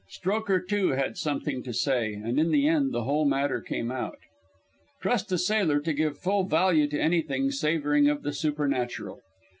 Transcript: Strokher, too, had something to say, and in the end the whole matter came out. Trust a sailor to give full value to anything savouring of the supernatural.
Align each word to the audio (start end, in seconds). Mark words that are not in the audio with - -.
Strokher, 0.09 0.59
too, 0.67 0.87
had 0.93 1.15
something 1.15 1.61
to 1.61 1.71
say, 1.71 2.15
and 2.15 2.39
in 2.39 2.49
the 2.49 2.67
end 2.67 2.91
the 2.91 3.03
whole 3.03 3.23
matter 3.23 3.61
came 3.61 3.91
out. 3.91 4.17
Trust 4.99 5.31
a 5.31 5.37
sailor 5.37 5.79
to 5.81 5.93
give 5.93 6.17
full 6.17 6.43
value 6.45 6.87
to 6.87 6.99
anything 6.99 7.51
savouring 7.51 8.07
of 8.09 8.23
the 8.23 8.33
supernatural. 8.33 9.19